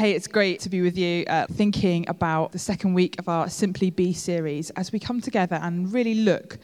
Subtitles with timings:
[0.00, 3.50] Hey, it's great to be with you uh, thinking about the second week of our
[3.50, 6.56] Simply Be series as we come together and really look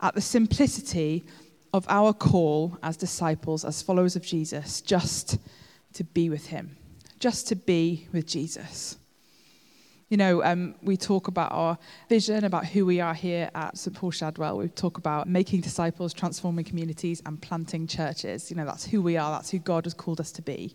[0.00, 1.22] at the simplicity
[1.72, 5.38] of our call as disciples, as followers of Jesus, just
[5.92, 6.76] to be with Him,
[7.20, 8.98] just to be with Jesus.
[10.10, 13.96] You know, um, we talk about our vision, about who we are here at St.
[13.96, 14.58] Paul Shadwell.
[14.58, 18.50] We talk about making disciples, transforming communities, and planting churches.
[18.50, 20.74] You know, that's who we are, that's who God has called us to be.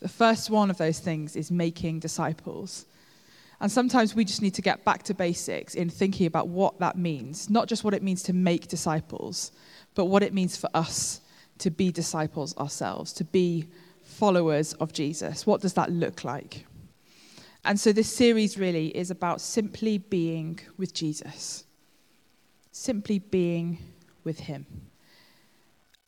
[0.00, 2.86] The first one of those things is making disciples.
[3.60, 6.96] And sometimes we just need to get back to basics in thinking about what that
[6.96, 9.52] means, not just what it means to make disciples,
[9.94, 11.20] but what it means for us
[11.58, 13.66] to be disciples ourselves, to be
[14.02, 15.46] followers of Jesus.
[15.46, 16.64] What does that look like?
[17.64, 21.64] And so this series really is about simply being with Jesus,
[22.72, 23.78] simply being
[24.24, 24.66] with Him.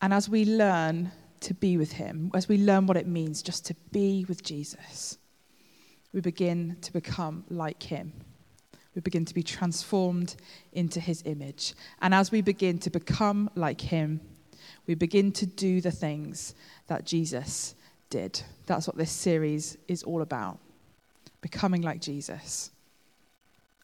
[0.01, 1.11] And as we learn
[1.41, 5.17] to be with Him, as we learn what it means just to be with Jesus,
[6.11, 8.13] we begin to become like Him.
[8.95, 10.35] We begin to be transformed
[10.71, 11.75] into His image.
[12.01, 14.21] And as we begin to become like Him,
[14.87, 16.55] we begin to do the things
[16.87, 17.75] that Jesus
[18.09, 18.41] did.
[18.65, 20.59] That's what this series is all about
[21.43, 22.71] becoming like Jesus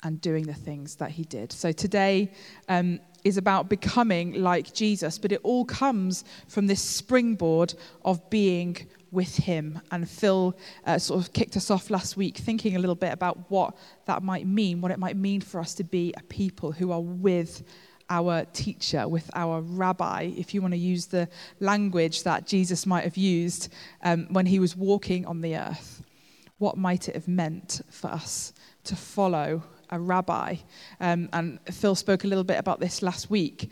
[0.02, 1.52] and doing the things that he did.
[1.52, 2.32] So today
[2.70, 7.74] um, is about becoming like Jesus, but it all comes from this springboard
[8.06, 8.78] of being
[9.12, 9.82] with him.
[9.92, 13.52] And Phil uh, sort of kicked us off last week thinking a little bit about
[13.52, 16.92] what that might mean, what it might mean for us to be a people who
[16.92, 17.64] are with
[18.10, 21.28] our teacher, with our rabbi, if you want to use the
[21.60, 23.72] language that Jesus might have used
[24.04, 26.02] um, when he was walking on the earth
[26.60, 30.56] what might it have meant for us to follow a rabbi?
[31.00, 33.72] Um, and Phil spoke a little bit about this last week.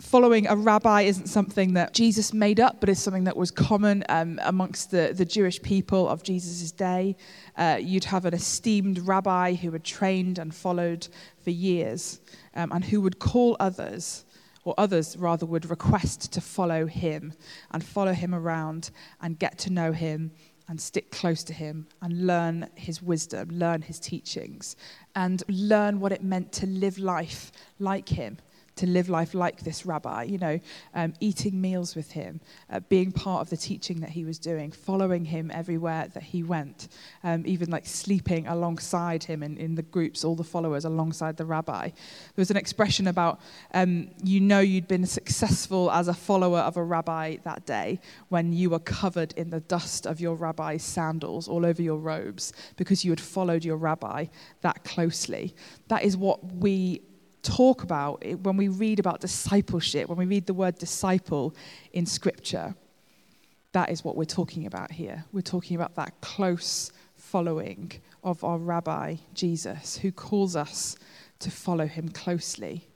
[0.00, 4.02] Following a rabbi isn't something that Jesus made up, but is something that was common
[4.08, 7.16] um, amongst the, the Jewish people of Jesus' day.
[7.56, 11.06] Uh, you'd have an esteemed rabbi who had trained and followed
[11.44, 12.20] for years
[12.56, 14.24] um, and who would call others
[14.64, 17.32] or others rather would request to follow him
[17.70, 20.32] and follow him around and get to know him
[20.68, 24.76] and stick close to him and learn his wisdom, learn his teachings,
[25.14, 28.38] and learn what it meant to live life like him
[28.76, 30.58] to live life like this rabbi, you know,
[30.94, 32.40] um, eating meals with him,
[32.70, 36.42] uh, being part of the teaching that he was doing, following him everywhere that he
[36.42, 36.88] went,
[37.22, 41.44] um, even like sleeping alongside him in, in the groups, all the followers alongside the
[41.44, 41.88] rabbi.
[41.88, 41.94] There
[42.36, 43.40] was an expression about,
[43.72, 48.52] um, you know, you'd been successful as a follower of a rabbi that day when
[48.52, 53.04] you were covered in the dust of your rabbi's sandals all over your robes because
[53.04, 54.26] you had followed your rabbi
[54.62, 55.54] that closely.
[55.88, 57.02] That is what we
[57.44, 61.54] talk about when we read about discipleship, when we read the word disciple
[61.92, 62.74] in Scripture.
[63.72, 65.24] That is what we're talking about here.
[65.32, 70.96] We're talking about that close following of our Rabbi Jesus, who calls us
[71.40, 72.88] to follow him closely.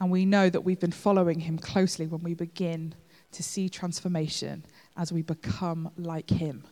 [0.00, 2.94] And we know that we've been following him closely when we begin
[3.32, 4.64] to see transformation
[4.96, 6.64] as we become like him.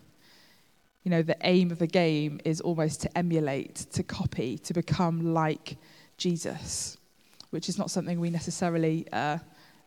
[1.05, 5.33] You know, the aim of the game is almost to emulate, to copy, to become
[5.33, 5.77] like
[6.21, 6.99] Jesus,
[7.51, 9.39] which is not something we necessarily uh,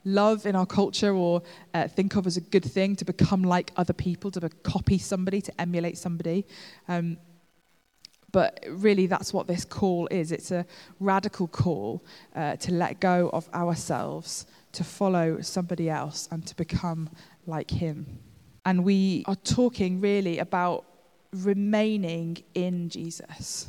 [0.03, 1.41] love in our culture or
[1.73, 5.39] uh, think of as a good thing to become like other people, to copy somebody,
[5.41, 6.45] to emulate somebody.
[6.89, 7.17] Um,
[8.31, 10.31] but really, that's what this call is.
[10.31, 10.65] It's a
[10.99, 12.03] radical call
[12.35, 17.09] uh, to let go of ourselves, to follow somebody else, and to become
[17.45, 18.19] like him.
[18.65, 20.85] And we are talking really about
[21.31, 23.67] remaining in Jesus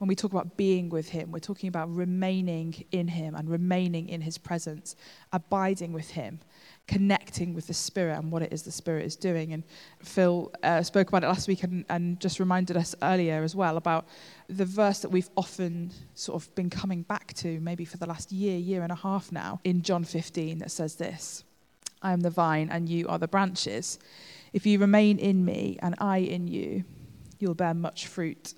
[0.00, 4.08] when we talk about being with Him, we're talking about remaining in Him and remaining
[4.08, 4.96] in His presence,
[5.30, 6.40] abiding with Him,
[6.86, 9.52] connecting with the Spirit and what it is the Spirit is doing.
[9.52, 9.62] And
[10.02, 13.76] Phil uh, spoke about it last week and, and just reminded us earlier as well
[13.76, 14.08] about
[14.48, 18.32] the verse that we've often sort of been coming back to, maybe for the last
[18.32, 21.44] year, year and a half now, in John 15, that says this
[22.00, 23.98] I am the vine and you are the branches.
[24.54, 26.84] If you remain in me and I in you,
[27.38, 28.54] you'll bear much fruit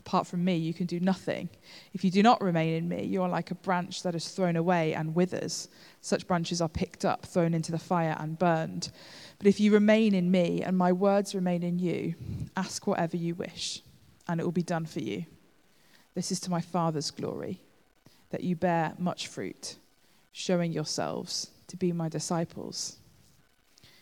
[0.00, 1.50] Apart from me, you can do nothing.
[1.92, 4.56] If you do not remain in me, you are like a branch that is thrown
[4.56, 5.68] away and withers.
[6.00, 8.92] Such branches are picked up, thrown into the fire, and burned.
[9.36, 12.14] But if you remain in me, and my words remain in you,
[12.56, 13.82] ask whatever you wish,
[14.26, 15.26] and it will be done for you.
[16.14, 17.60] This is to my Father's glory,
[18.30, 19.76] that you bear much fruit,
[20.32, 22.96] showing yourselves to be my disciples.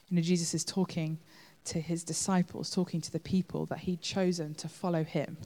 [0.09, 1.19] You know, Jesus is talking
[1.65, 5.39] to his disciples, talking to the people that he'd chosen to follow him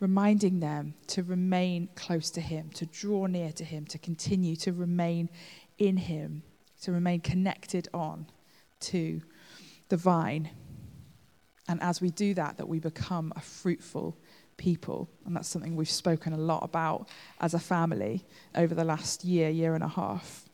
[0.00, 4.72] reminding them to remain close to Him, to draw near to Him, to continue to
[4.72, 5.28] remain
[5.78, 6.42] in Him,
[6.82, 8.26] to remain connected on
[8.80, 9.20] to
[9.90, 10.50] the vine.
[11.68, 14.16] And as we do that, that we become a fruitful
[14.56, 15.08] people.
[15.24, 17.08] And that's something we've spoken a lot about
[17.40, 18.24] as a family
[18.54, 20.48] over the last year, year and a half.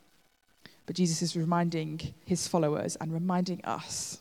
[0.85, 4.19] But Jesus is reminding his followers and reminding us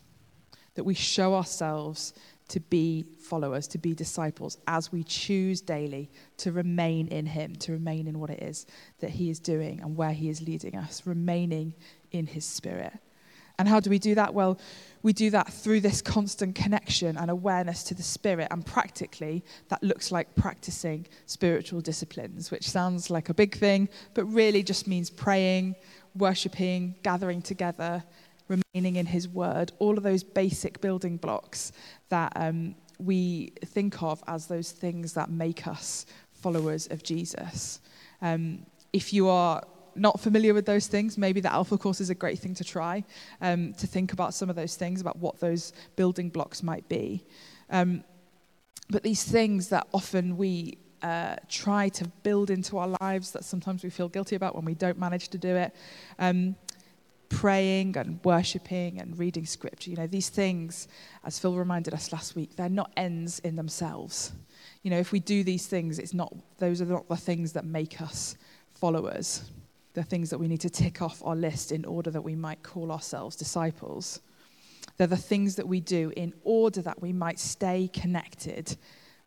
[0.75, 2.13] that we show ourselves
[2.49, 7.73] to be followers, to be disciples, as we choose daily to remain in Him, to
[7.73, 8.67] remain in what it is
[9.01, 11.75] that He is doing and where He is leading us, remaining
[12.13, 12.93] in His Spirit.
[13.59, 14.35] And how do we do that?
[14.35, 14.59] Well,
[15.03, 18.49] we do that through this constant connection and awareness to the Spirit.
[18.51, 24.25] And practically, that looks like practicing spiritual disciplines, which sounds like a big thing, but
[24.27, 25.75] really just means praying,
[26.15, 28.05] worshipping, gathering together,
[28.49, 31.73] remaining in His Word, all of those basic building blocks
[32.09, 37.81] that um, we think of as those things that make us followers of Jesus.
[38.23, 39.63] Um, if you are
[39.95, 43.05] not familiar with those things, maybe the Alpha course is a great thing to try
[43.41, 47.25] um, to think about some of those things, about what those building blocks might be.
[47.71, 48.05] Um,
[48.91, 53.83] but these things that often we uh, try to build into our lives that sometimes
[53.83, 55.75] we feel guilty about when we don't manage to do it.
[56.19, 56.57] Um,
[57.37, 60.89] praying and worshipping and reading scripture, you know, these things,
[61.23, 64.33] as Phil reminded us last week, they're not ends in themselves.
[64.83, 67.67] You know, if we do these things, it's not, those are not the things that
[67.67, 68.39] make us
[68.73, 69.51] followers.
[69.93, 72.63] The things that we need to tick off our list in order that we might
[72.63, 74.21] call ourselves disciples.
[74.97, 78.75] They're the things that we do in order that we might stay connected,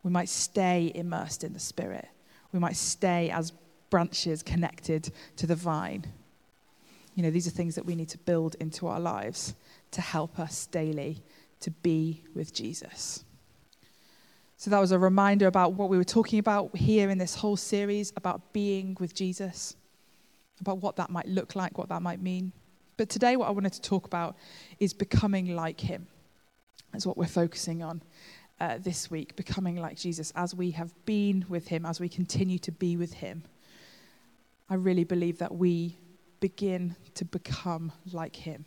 [0.02, 2.08] we might stay immersed in the Spirit,
[2.54, 3.54] we might stay as
[3.92, 6.08] branches connected to the vine.
[7.20, 9.54] You know, these are things that we need to build into our lives
[9.92, 11.22] to help us daily
[11.60, 13.26] to be with Jesus.
[14.56, 17.58] So that was a reminder about what we were talking about here in this whole
[17.58, 19.76] series about being with Jesus,
[20.62, 22.54] about what that might look like, what that might mean.
[22.96, 24.38] But today, what I wanted to talk about
[24.80, 26.08] is becoming like Him.
[26.94, 28.02] That's what we're focusing on
[28.62, 32.60] uh, this week, becoming like Jesus as we have been with Him, as we continue
[32.60, 33.44] to be with Him.
[34.70, 35.98] I really believe that we
[36.40, 38.66] begin to become like Him.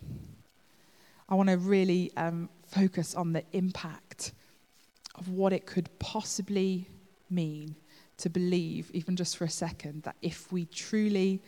[1.28, 4.32] I want to really um, focus on the impact
[5.14, 6.86] of what it could possibly
[7.30, 7.74] mean
[8.18, 11.40] to believe, even just for a second, that if we truly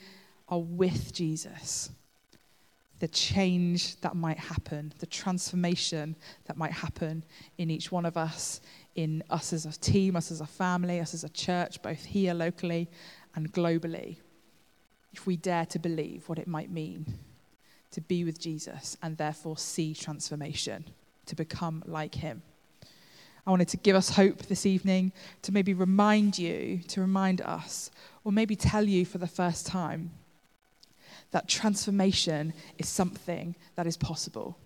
[0.49, 1.91] are with Jesus,
[3.01, 6.17] the change that might happen, the transformation
[6.47, 7.23] that might happen
[7.59, 8.61] in each one of us,
[8.95, 12.35] in us as a team, us as a family, us as a church, both here
[12.35, 12.89] locally
[13.35, 14.17] and globally,
[15.17, 17.19] if we dare to believe what it might mean
[17.91, 20.85] to be with Jesus and therefore see transformation,
[21.27, 22.43] to become like him.
[23.47, 25.13] I wanted to give us hope this evening,
[25.43, 27.91] to maybe remind you, to remind us,
[28.25, 30.11] or maybe tell you for the first time
[31.31, 34.57] that transformation is something that is possible.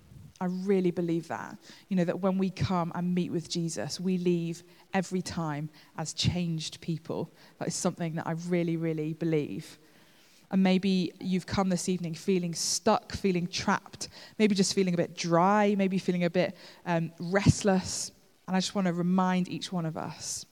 [0.41, 1.59] I really believe that.
[1.89, 4.63] You know, that when we come and meet with Jesus, we leave
[4.95, 7.31] every time as changed people.
[7.59, 9.79] That is something that I really, really believe.
[10.51, 14.09] And maybe you've come this evening feeling stuck, feeling trapped,
[14.39, 16.57] maybe just feeling a bit dry, maybe feeling a bit
[16.87, 18.13] um, restless.
[18.47, 20.47] And I just want to remind each one of us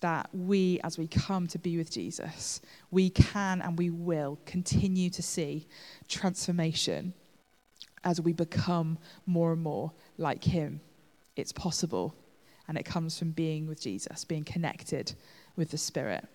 [0.00, 5.08] that we, as we come to be with Jesus, we can and we will continue
[5.10, 5.66] to see
[6.08, 7.14] transformation
[8.04, 10.80] as we become more and more like Him.
[11.36, 12.14] It's possible,
[12.68, 15.14] and it comes from being with Jesus, being connected
[15.56, 16.28] with the Spirit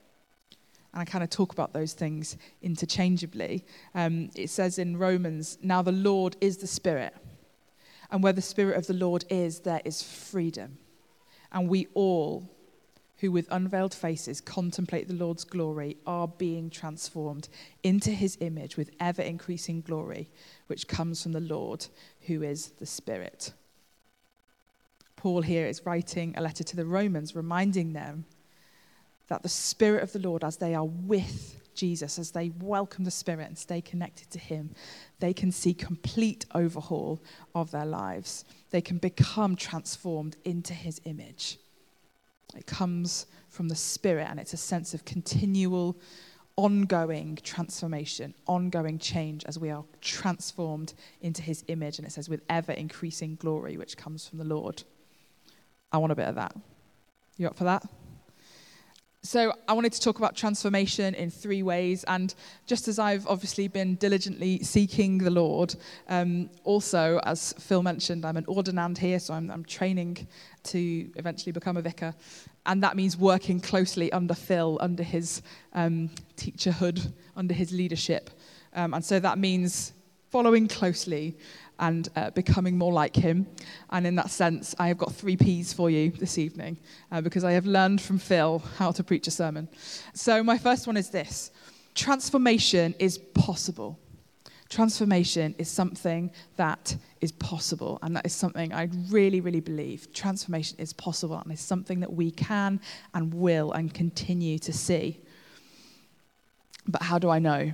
[0.97, 3.63] and I kind of talk about those things interchangeably.
[3.93, 7.13] Um, it says in Romans, Now the Lord is the Spirit,
[8.09, 10.79] and where the Spirit of the Lord is, there is freedom.
[11.51, 12.49] And we all,
[13.17, 17.47] who with unveiled faces contemplate the Lord's glory, are being transformed
[17.83, 20.27] into his image with ever increasing glory,
[20.65, 21.85] which comes from the Lord,
[22.21, 23.53] who is the Spirit.
[25.15, 28.25] Paul here is writing a letter to the Romans, reminding them
[29.27, 33.11] that the Spirit of the Lord, as they are with Jesus, as they welcome the
[33.11, 34.71] Spirit and stay connected to Him,
[35.19, 37.21] they can see complete overhaul
[37.53, 38.45] of their lives.
[38.71, 41.57] They can become transformed into His image.
[42.55, 45.97] It comes from the Spirit, and it's a sense of continual,
[46.55, 51.99] ongoing transformation, ongoing change as we are transformed into His image.
[51.99, 54.83] And it says, with ever increasing glory, which comes from the Lord.
[55.91, 56.55] I want a bit of that.
[57.37, 57.83] You up for that?
[59.27, 62.05] So, I wanted to talk about transformation in three ways.
[62.05, 62.33] And
[62.65, 65.75] just as I've obviously been diligently seeking the Lord,
[66.07, 70.25] um, also, as Phil mentioned, I'm an ordinand here, so I'm, I'm, training
[70.63, 72.15] to eventually become a vicar.
[72.67, 75.41] And that means working closely under Phil, under his
[75.73, 78.29] um, teacherhood, under his leadership.
[78.75, 79.91] Um, and so that means
[80.29, 81.37] following closely
[81.79, 83.47] and uh, becoming more like him.
[83.89, 86.77] And in that sense, I have got three P's for you this evening
[87.11, 89.67] uh, because I have learned from Phil how to preach a sermon.
[90.13, 91.51] So, my first one is this
[91.93, 93.99] transformation is possible.
[94.69, 100.11] Transformation is something that is possible, and that is something I really, really believe.
[100.13, 102.81] Transformation is possible, and is something that we can
[103.13, 105.21] and will and continue to see.
[106.85, 107.71] But how do I know?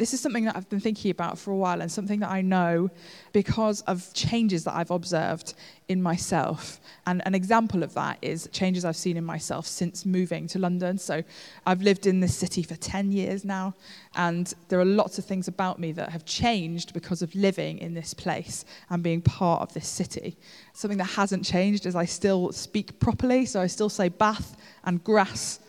[0.00, 2.40] This is something that I've been thinking about for a while, and something that I
[2.40, 2.90] know
[3.32, 5.52] because of changes that I've observed
[5.88, 6.80] in myself.
[7.04, 10.96] And an example of that is changes I've seen in myself since moving to London.
[10.96, 11.22] So
[11.66, 13.74] I've lived in this city for 10 years now,
[14.14, 17.92] and there are lots of things about me that have changed because of living in
[17.92, 20.38] this place and being part of this city.
[20.72, 25.04] Something that hasn't changed is I still speak properly, so I still say bath and
[25.04, 25.60] grass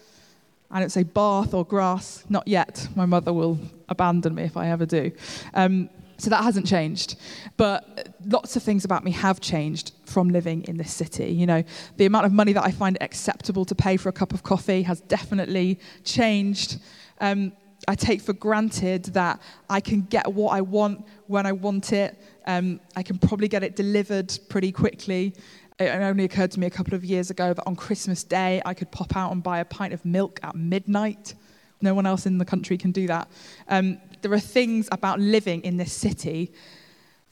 [0.72, 2.88] I don't say bath or grass, not yet.
[2.96, 3.60] My mother will
[3.90, 5.12] abandon me if I ever do.
[5.54, 7.16] Um, so that hasn't changed.
[7.58, 11.32] But lots of things about me have changed from living in this city.
[11.32, 11.64] You know,
[11.98, 14.84] the amount of money that I find acceptable to pay for a cup of coffee
[14.84, 16.80] has definitely changed.
[17.20, 17.54] Um,
[17.88, 22.22] I take for granted that I can get what I want when I want it.
[22.46, 25.34] Um, I can probably get it delivered pretty quickly.
[25.82, 28.74] It only occurred to me a couple of years ago that on Christmas Day I
[28.76, 31.34] could pop out and buy a pint of milk at midnight.
[31.82, 33.28] No one else in the country can do that.
[33.68, 36.54] Um, there are things about living in this city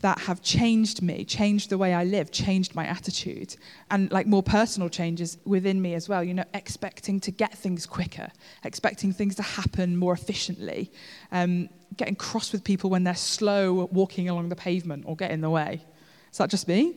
[0.02, 3.56] that have changed me, changed the way I live, changed my attitude,
[3.92, 6.24] and like more personal changes within me as well.
[6.24, 8.32] You know, expecting to get things quicker,
[8.64, 10.92] expecting things to happen more efficiently,
[11.32, 15.42] um, getting cross with people when they're slow walking along the pavement or get in
[15.42, 15.86] the way.
[16.32, 16.96] Is that just me?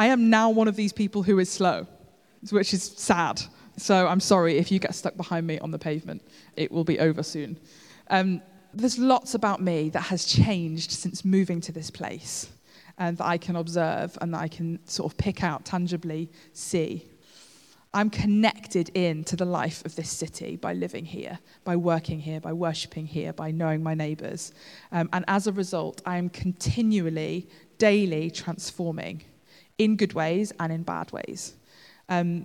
[0.00, 1.86] I am now one of these people who is slow,
[2.48, 3.42] which is sad.
[3.76, 6.22] So I'm sorry if you get stuck behind me on the pavement.
[6.56, 7.60] It will be over soon.
[8.08, 8.40] Um,
[8.72, 12.50] there's lots about me that has changed since moving to this place
[12.96, 17.06] and that I can observe and that I can sort of pick out, tangibly see.
[17.92, 22.40] I'm connected in to the life of this city by living here, by working here,
[22.40, 24.54] by worshipping here, by knowing my neighbours.
[24.92, 29.24] Um, and as a result, I am continually, daily transforming
[29.80, 31.54] in good ways and in bad ways.
[32.10, 32.44] Um,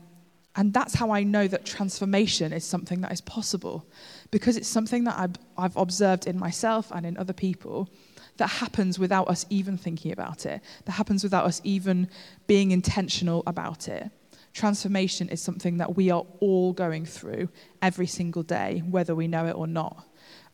[0.56, 3.86] and that's how I know that transformation is something that is possible,
[4.32, 7.90] because it's something that I've, I've observed in myself and in other people
[8.38, 12.08] that happens without us even thinking about it, that happens without us even
[12.48, 14.10] being intentional about it.
[14.54, 17.50] Transformation is something that we are all going through
[17.82, 20.06] every single day, whether we know it or not,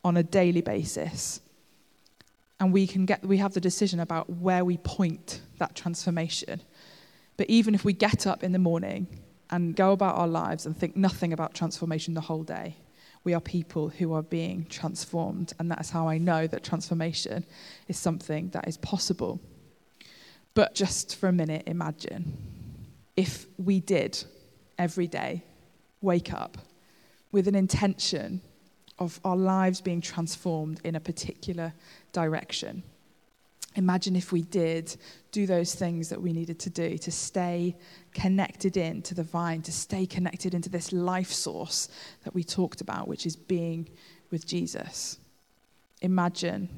[0.02, 1.40] on a daily basis
[2.62, 6.62] and we can get we have the decision about where we point that transformation
[7.36, 9.06] but even if we get up in the morning
[9.50, 12.76] and go about our lives and think nothing about transformation the whole day,
[13.24, 15.52] we are people who are being transformed.
[15.58, 17.44] And that's how I know that transformation
[17.88, 19.40] is something that is possible.
[20.54, 22.36] But just for a minute, imagine
[23.16, 24.22] if we did
[24.78, 25.44] every day
[26.00, 26.58] wake up
[27.30, 28.40] with an intention
[28.98, 31.72] of our lives being transformed in a particular
[32.12, 32.82] direction.
[33.74, 34.94] Imagine if we did
[35.30, 37.74] do those things that we needed to do to stay
[38.12, 41.88] connected in to the vine, to stay connected into this life source
[42.24, 43.88] that we talked about, which is being
[44.30, 45.18] with Jesus.
[46.02, 46.68] Imagine,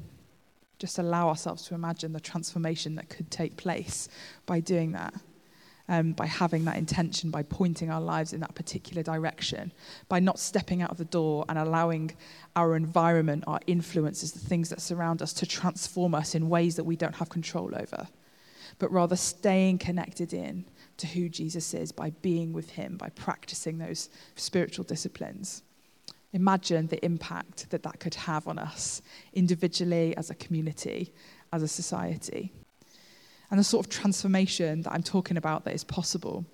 [0.79, 4.07] just allow ourselves to imagine the transformation that could take place
[4.45, 5.13] by doing that
[5.87, 9.71] um, by having that intention, by pointing our lives in that particular direction,
[10.09, 12.11] by not stepping out of the door and allowing
[12.55, 16.83] our environment, our influences, the things that surround us to transform us in ways that
[16.83, 18.07] we don't have control over,
[18.79, 20.65] but rather staying connected in
[20.97, 25.61] to who Jesus is by being with him, by practicing those spiritual disciplines.
[26.33, 29.01] Imagine the impact that that could have on us
[29.33, 31.13] individually, as a community,
[31.53, 32.51] as a society
[33.51, 36.45] and the sort of transformation that I'm talking about that is possible.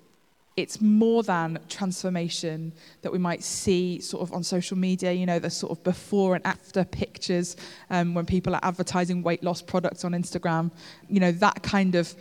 [0.56, 5.38] It's more than transformation that we might see sort of on social media, you know,
[5.38, 7.56] the sort of before and after pictures
[7.88, 10.70] um, when people are advertising weight loss products on Instagram.
[11.08, 12.14] You know, that kind of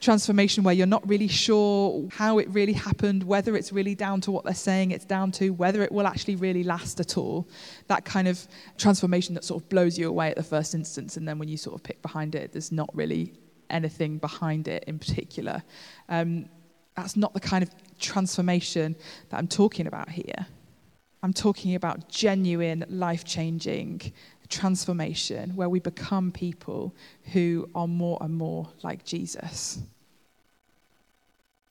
[0.00, 4.30] transformation where you're not really sure how it really happened, whether it's really down to
[4.30, 7.46] what they're saying it's down to, whether it will actually really last at all.
[7.88, 8.46] That kind of
[8.78, 11.56] transformation that sort of blows you away at the first instance, and then when you
[11.58, 13.34] sort of pick behind it, there's not really
[13.70, 15.62] anything behind it in particular.
[16.08, 16.48] Um,
[16.96, 18.96] that's not the kind of transformation
[19.28, 20.46] that I'm talking about here.
[21.22, 24.12] I'm talking about genuine, life changing
[24.48, 26.94] transformation where we become people
[27.32, 29.80] who are more and more like Jesus.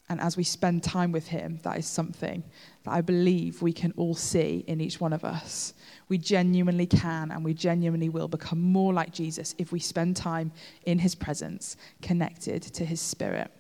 [0.08, 2.44] And as we spend time with Him, that is something
[2.84, 5.74] that I believe we can all see in each one of us.
[6.10, 10.52] We genuinely can and we genuinely will become more like Jesus if we spend time
[10.86, 13.52] in His presence, connected to His Spirit.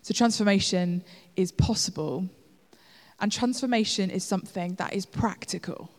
[0.00, 2.28] So, transformation is possible,
[3.20, 5.90] and transformation is something that is practical.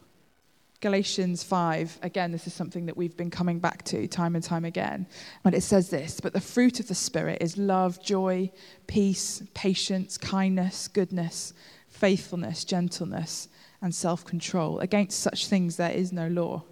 [0.79, 4.63] Galatians 5, again, this is something that we've been coming back to time and time
[4.63, 5.07] again.
[5.43, 8.51] And it says this But the fruit of the Spirit is love, joy,
[8.85, 11.53] peace, patience, kindness, goodness,
[11.87, 13.49] faithfulness, gentleness,
[13.81, 14.77] and self control.
[14.79, 16.63] Against such things there is no law.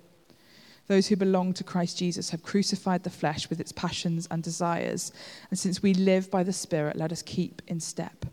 [0.85, 5.11] Those who belong to Christ Jesus have crucified the flesh with its passions and desires.
[5.49, 8.27] And since we live by the Spirit, let us keep in step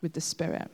[0.00, 0.70] with the Spirit.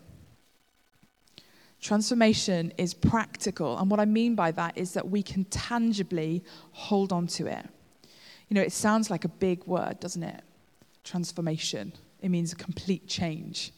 [1.80, 3.78] Transformation is practical.
[3.78, 6.42] And what I mean by that is that we can tangibly
[6.72, 7.66] hold on to it.
[8.48, 10.42] You know, it sounds like a big word, doesn't it?
[11.04, 11.92] Transformation.
[12.20, 13.72] It means a complete change.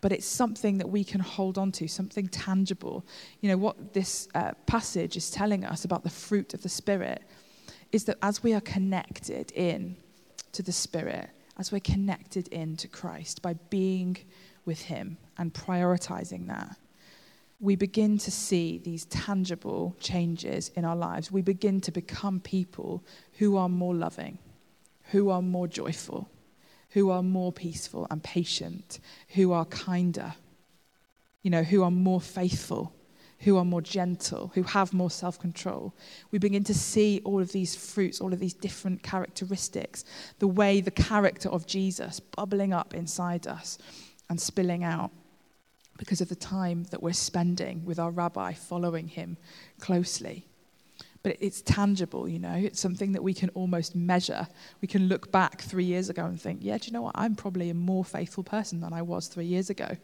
[0.00, 3.04] But it's something that we can hold on to, something tangible.
[3.40, 7.22] You know, what this uh, passage is telling us about the fruit of the Spirit
[7.92, 9.96] is that as we are connected in
[10.52, 11.28] to the Spirit,
[11.58, 14.16] as we're connected in to Christ by being
[14.64, 16.76] with Him and prioritizing that,
[17.60, 21.30] we begin to see these tangible changes in our lives.
[21.30, 23.04] We begin to become people
[23.38, 24.38] who are more loving,
[25.10, 26.30] who are more joyful,
[26.90, 28.98] who are more peaceful and patient,
[29.34, 30.34] who are kinder,
[31.42, 32.94] you know, who are more faithful,
[33.40, 35.94] who are more gentle, who have more self control.
[36.30, 40.04] We begin to see all of these fruits, all of these different characteristics,
[40.38, 43.76] the way the character of Jesus bubbling up inside us
[44.30, 45.10] and spilling out
[46.00, 49.36] because of the time that we're spending with our rabbi, following him
[49.80, 50.46] closely.
[51.22, 54.48] But it's tangible, you know, it's something that we can almost measure.
[54.80, 57.16] We can look back three years ago and think, yeah, do you know what?
[57.16, 59.98] I'm probably a more faithful person than I was three years ago.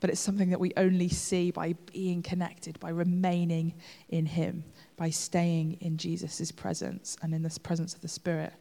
[0.00, 3.74] But it's something that we only see by being connected, by remaining
[4.08, 4.64] in Him,
[4.96, 8.54] by staying in Jesus' presence and in the presence of the Spirit.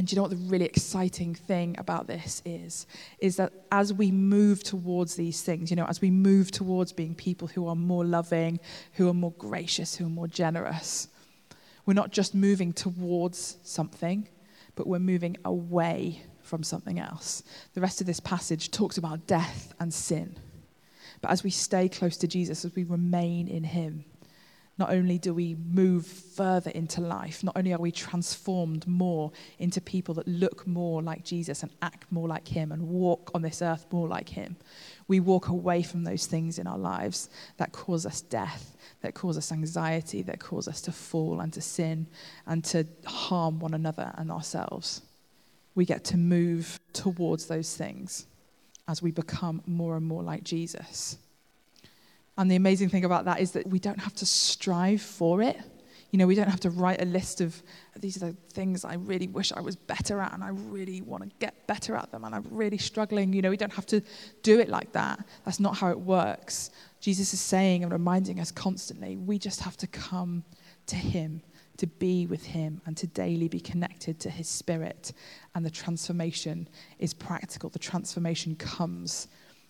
[0.00, 2.86] And you know what the really exciting thing about this is?
[3.18, 7.14] Is that as we move towards these things, you know, as we move towards being
[7.14, 8.60] people who are more loving,
[8.94, 11.08] who are more gracious, who are more generous,
[11.84, 14.26] we're not just moving towards something,
[14.74, 17.42] but we're moving away from something else.
[17.74, 20.34] The rest of this passage talks about death and sin.
[21.20, 24.06] But as we stay close to Jesus, as we remain in Him,
[24.80, 29.78] not only do we move further into life, not only are we transformed more into
[29.78, 33.60] people that look more like Jesus and act more like Him and walk on this
[33.60, 34.56] earth more like Him,
[35.06, 39.36] we walk away from those things in our lives that cause us death, that cause
[39.36, 42.06] us anxiety, that cause us to fall and to sin
[42.46, 45.02] and to harm one another and ourselves.
[45.74, 48.26] We get to move towards those things
[48.88, 51.18] as we become more and more like Jesus.
[52.40, 55.58] And the amazing thing about that is that we don't have to strive for it.
[56.10, 57.62] You know, we don't have to write a list of
[57.98, 61.22] these are the things I really wish I was better at and I really want
[61.22, 63.34] to get better at them and I'm really struggling.
[63.34, 64.00] You know, we don't have to
[64.42, 65.22] do it like that.
[65.44, 66.70] That's not how it works.
[66.98, 70.42] Jesus is saying and reminding us constantly we just have to come
[70.86, 71.42] to Him,
[71.76, 75.12] to be with Him, and to daily be connected to His Spirit.
[75.54, 77.68] And the transformation is practical.
[77.68, 79.28] The transformation comes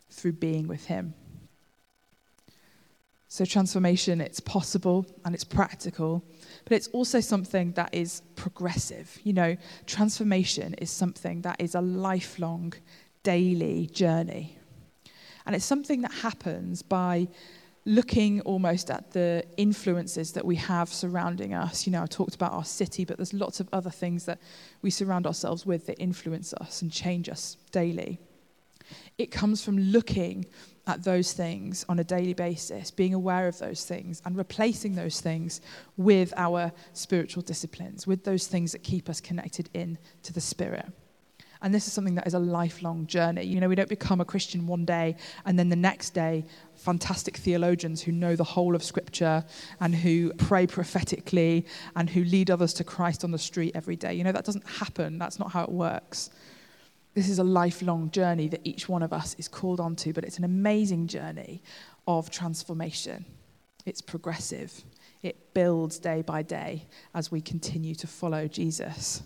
[0.09, 1.15] through being with Him.
[3.33, 6.25] So, transformation, it's possible and it's practical,
[6.65, 9.21] but it's also something that is progressive.
[9.23, 12.75] You know, transformation is something that is a lifelong,
[13.23, 14.59] daily journey.
[15.47, 17.29] And it's something that happens by
[17.85, 21.87] looking almost at the influences that we have surrounding us.
[21.87, 24.41] You know, I talked about our city, but there's lots of other things that
[24.83, 28.19] we surround ourselves with that influence us and change us daily.
[29.19, 30.47] It comes from looking
[30.91, 35.21] at those things on a daily basis, being aware of those things, and replacing those
[35.21, 35.61] things
[35.97, 40.87] with our spiritual disciplines, with those things that keep us connected in to the Spirit.
[41.63, 43.43] And this is something that is a lifelong journey.
[43.43, 47.37] You know, we don't become a Christian one day and then the next day, fantastic
[47.37, 49.45] theologians who know the whole of Scripture
[49.81, 54.15] and who pray prophetically and who lead others to Christ on the street every day.
[54.15, 55.19] You know, that doesn't happen.
[55.19, 56.31] That's not how it works.
[57.15, 60.39] This is a lifelong journey that each one of us is called onto, but it's
[60.39, 61.63] an amazing journey
[62.07, 63.25] of transformation.
[63.85, 64.85] It's progressive,
[65.23, 69.23] it builds day by day as we continue to follow Jesus.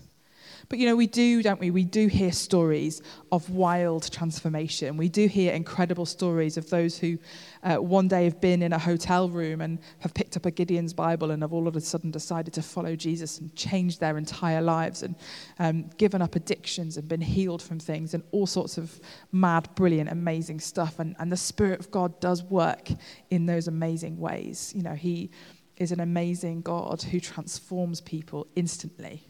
[0.69, 1.69] But you know, we do, don't we?
[1.69, 3.01] We do hear stories
[3.31, 4.97] of wild transformation.
[4.97, 7.17] We do hear incredible stories of those who
[7.63, 10.93] uh, one day have been in a hotel room and have picked up a Gideon's
[10.93, 14.61] Bible and have all of a sudden decided to follow Jesus and changed their entire
[14.61, 15.15] lives and
[15.59, 18.99] um, given up addictions and been healed from things and all sorts of
[19.31, 20.99] mad, brilliant, amazing stuff.
[20.99, 22.89] And, and the Spirit of God does work
[23.29, 24.73] in those amazing ways.
[24.75, 25.29] You know, He
[25.77, 29.27] is an amazing God who transforms people instantly.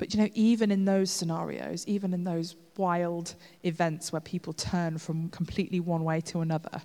[0.00, 3.34] But you know, even in those scenarios, even in those wild
[3.64, 6.80] events where people turn from completely one way to another,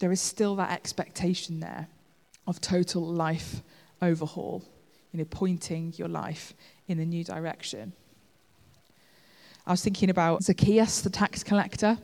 [0.00, 1.86] there is still that expectation there
[2.44, 3.62] of total life
[4.02, 4.64] overhaul,
[5.12, 6.54] you know, pointing your life
[6.88, 7.92] in a new direction.
[9.64, 11.96] I was thinking about Zacchaeus, the tax collector.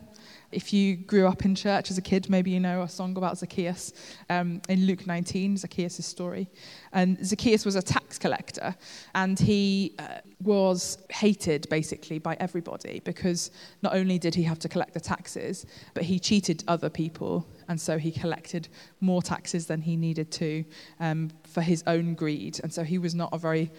[0.53, 3.39] If you grew up in church as a kid, maybe you know a song about
[3.39, 3.93] Zacchaeus
[4.29, 6.49] um, in Luke 19, Zacchaeus' story.
[6.93, 8.77] And Zacchaeus was a tax collector,
[9.15, 14.69] and he uh, was hated basically by everybody because not only did he have to
[14.69, 18.69] collect the taxes, but he cheated other people, and so he collected
[19.01, 20.65] more taxes than he needed to
[21.01, 22.61] um, for his own greed.
[22.63, 23.71] And so he was not a very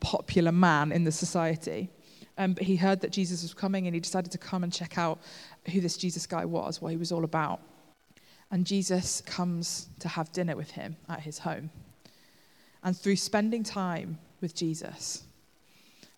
[0.00, 1.88] popular man in the society.
[2.38, 4.98] Um, but he heard that Jesus was coming and he decided to come and check
[4.98, 5.20] out
[5.68, 7.60] who this Jesus guy was, what he was all about.
[8.50, 11.70] And Jesus comes to have dinner with him at his home.
[12.82, 15.24] And through spending time with Jesus,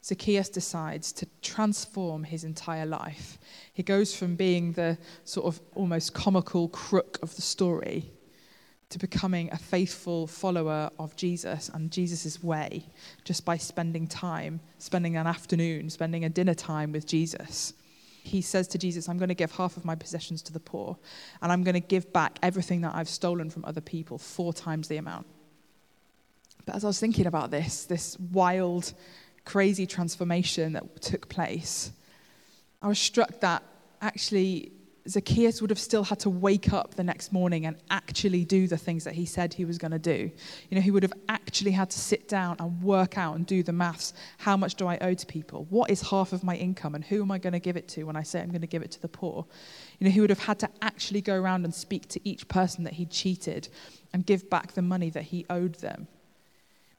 [0.04, 3.38] Zacchaeus decides to transform his entire life.
[3.72, 8.10] He goes from being the sort of almost comical crook of the story
[8.90, 12.86] to becoming a faithful follower of Jesus and Jesus' way
[13.24, 17.74] just by spending time, spending an afternoon, spending a dinner time with Jesus.
[18.28, 20.98] He says to Jesus, I'm going to give half of my possessions to the poor,
[21.40, 24.88] and I'm going to give back everything that I've stolen from other people, four times
[24.88, 25.26] the amount.
[26.66, 28.92] But as I was thinking about this, this wild,
[29.46, 31.90] crazy transformation that took place,
[32.82, 33.62] I was struck that
[34.02, 34.72] actually
[35.08, 38.76] Zacchaeus would have still had to wake up the next morning and actually do the
[38.76, 40.30] things that he said he was going to do.
[40.68, 43.62] You know, he would have actually had to sit down and work out and do
[43.62, 44.12] the maths.
[44.36, 45.66] How much do I owe to people?
[45.70, 48.04] What is half of my income and who am I going to give it to
[48.04, 49.46] when I say I'm going to give it to the poor?
[49.98, 52.84] You know, he would have had to actually go around and speak to each person
[52.84, 53.68] that he'd cheated
[54.12, 56.06] and give back the money that he owed them.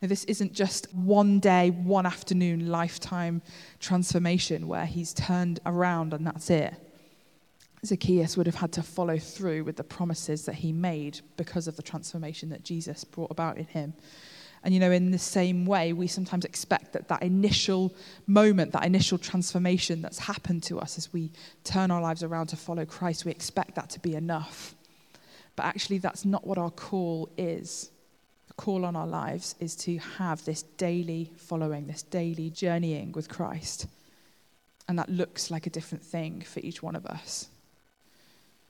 [0.02, 3.42] Now, this isn't just one day, one afternoon, lifetime
[3.80, 6.74] transformation where he's turned around and that's it.
[7.86, 11.78] Zacchaeus would have had to follow through with the promises that he made because of
[11.78, 13.94] the transformation that Jesus brought about in him.
[14.64, 17.94] And you know, in the same way, we sometimes expect that that initial
[18.28, 21.32] moment, that initial transformation that's happened to us as we
[21.64, 24.76] turn our lives around to follow Christ, we expect that to be enough.
[25.56, 27.90] But actually, that's not what our call is.
[28.48, 33.30] The call on our lives is to have this daily following, this daily journeying with
[33.30, 33.88] Christ.
[34.90, 37.48] And that looks like a different thing for each one of us.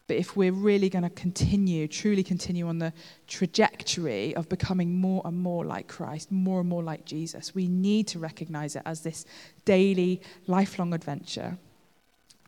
[0.10, 2.92] But if we're really going to continue, truly continue on the
[3.28, 8.08] trajectory of becoming more and more like Christ, more and more like Jesus, we need
[8.08, 9.28] to recognize it as this
[9.66, 11.60] daily, lifelong adventure.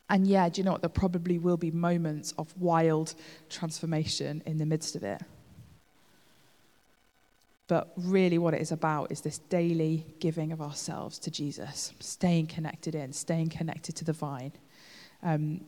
[0.10, 0.82] And yeah, do you know what?
[0.82, 3.13] There probably will be moments of wild
[3.47, 5.21] transformation in the midst of it.
[7.67, 12.47] But really, what it is about is this daily giving of ourselves to Jesus, staying
[12.47, 14.52] connected in, staying connected to the vine.
[15.21, 15.62] Um,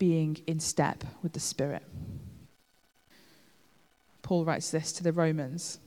[0.00, 1.84] being in step with the Spirit.
[4.22, 5.78] Paul writes this to the Romans.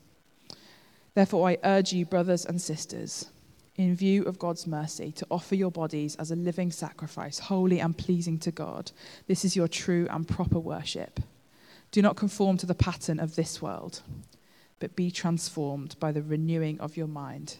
[1.15, 3.25] Therefore, I urge you, brothers and sisters,
[3.75, 7.97] in view of God's mercy, to offer your bodies as a living sacrifice, holy and
[7.97, 8.91] pleasing to God.
[9.27, 11.19] This is your true and proper worship.
[11.91, 14.01] Do not conform to the pattern of this world,
[14.79, 17.57] but be transformed by the renewing of your mind.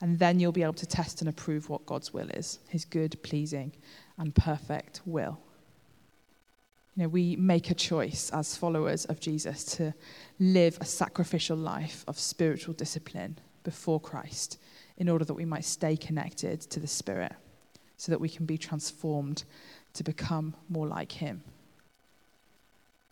[0.00, 3.22] And then you'll be able to test and approve what God's will is, his good,
[3.22, 3.72] pleasing,
[4.16, 5.38] and perfect will.
[6.96, 9.92] You know, we make a choice as followers of Jesus to
[10.38, 14.58] live a sacrificial life of spiritual discipline before Christ
[14.96, 17.32] in order that we might stay connected to the Spirit
[17.96, 19.42] so that we can be transformed
[19.94, 21.42] to become more like Him.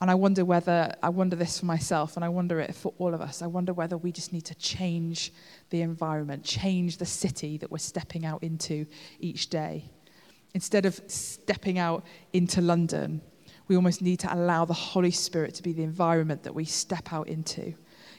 [0.00, 3.14] And I wonder whether, I wonder this for myself, and I wonder it for all
[3.14, 3.40] of us.
[3.40, 5.32] I wonder whether we just need to change
[5.70, 8.86] the environment, change the city that we're stepping out into
[9.20, 9.90] each day.
[10.54, 13.22] Instead of stepping out into London
[13.72, 17.10] we almost need to allow the Holy Spirit to be the environment that we step
[17.10, 17.72] out into.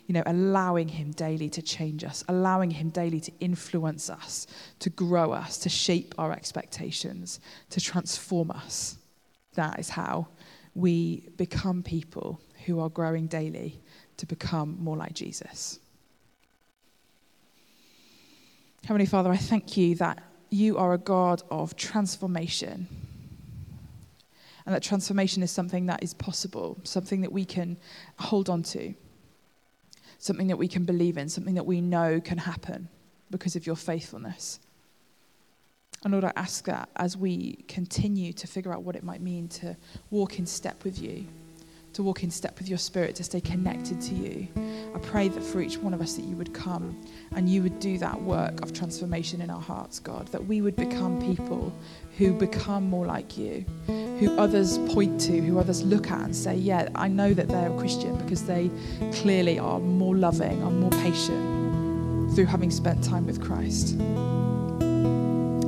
[0.07, 4.47] You know, allowing Him daily to change us, allowing Him daily to influence us,
[4.79, 7.39] to grow us, to shape our expectations,
[7.69, 8.97] to transform us.
[9.53, 10.29] That is how
[10.73, 13.79] we become people who are growing daily
[14.17, 15.77] to become more like Jesus.
[18.85, 20.17] Heavenly Father, I thank you that
[20.49, 22.87] you are a God of transformation.
[24.65, 27.78] And that transformation is something that is possible, something that we can
[28.17, 28.93] hold on to,
[30.19, 32.88] something that we can believe in, something that we know can happen
[33.30, 34.60] because of your faithfulness.
[36.04, 39.47] And Lord, I ask that as we continue to figure out what it might mean
[39.49, 39.76] to
[40.12, 41.26] walk in step with you,
[41.93, 44.47] to walk in step with your spirit, to stay connected to you,
[44.95, 46.99] I pray that for each one of us that you would come
[47.36, 50.75] and you would do that work of transformation in our hearts, God, that we would
[50.75, 51.73] become people
[52.17, 56.56] who become more like you, who others point to, who others look at and say,
[56.56, 58.69] Yeah, I know that they're a Christian because they
[59.13, 63.97] clearly are more loving, are more patient through having spent time with Christ.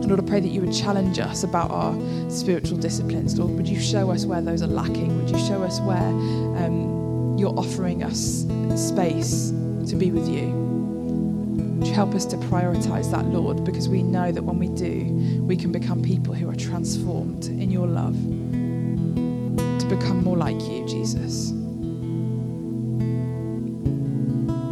[0.07, 1.93] Lord, I pray that you would challenge us about our
[2.29, 3.39] spiritual disciplines.
[3.39, 5.17] Lord, would you show us where those are lacking?
[5.17, 9.49] Would you show us where um, you're offering us space
[9.89, 10.49] to be with you?
[11.79, 13.63] Would you help us to prioritize that, Lord?
[13.63, 17.71] Because we know that when we do, we can become people who are transformed in
[17.71, 18.13] your love
[19.79, 21.49] to become more like you, Jesus.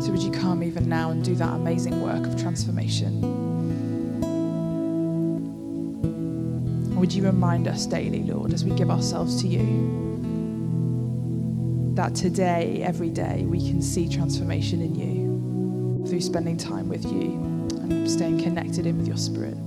[0.06, 3.53] So, would you come even now and do that amazing work of transformation?
[7.04, 10.22] Would you remind us daily, Lord, as we give ourselves to you,
[11.96, 17.34] that today, every day, we can see transformation in you through spending time with you
[17.82, 19.58] and staying connected in with your spirit.